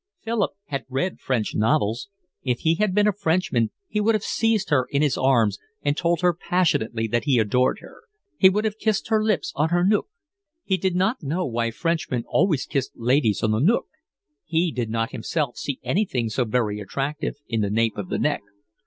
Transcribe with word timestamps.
Philip 0.23 0.53
had 0.65 0.85
read 0.89 1.19
French 1.19 1.53
novels. 1.53 2.09
If 2.41 2.61
he 2.61 2.73
had 2.73 2.95
been 2.95 3.05
a 3.05 3.13
Frenchman 3.13 3.69
he 3.87 4.01
would 4.01 4.15
have 4.15 4.23
seized 4.23 4.71
her 4.71 4.87
in 4.89 5.03
his 5.03 5.15
arms 5.15 5.59
and 5.83 5.95
told 5.95 6.21
her 6.21 6.33
passionately 6.33 7.07
that 7.09 7.25
he 7.25 7.37
adored 7.37 7.81
her; 7.81 8.01
he 8.35 8.49
would 8.49 8.65
have 8.65 8.79
pressed 8.79 9.07
his 9.09 9.19
lips 9.21 9.53
on 9.55 9.69
her 9.69 9.83
nuque. 9.85 10.09
He 10.63 10.77
did 10.77 10.95
not 10.95 11.21
know 11.21 11.45
why 11.45 11.69
Frenchmen 11.69 12.23
always 12.27 12.65
kissed 12.65 12.93
ladies 12.95 13.43
on 13.43 13.51
the 13.51 13.59
nuque. 13.59 13.91
He 14.43 14.71
did 14.71 14.89
not 14.89 15.11
himself 15.11 15.57
see 15.57 15.79
anything 15.83 16.29
so 16.29 16.45
very 16.45 16.79
attractive 16.79 17.35
in 17.47 17.61
the 17.61 17.69
nape 17.69 17.95
of 17.95 18.09
the 18.09 18.17
neck. 18.17 18.41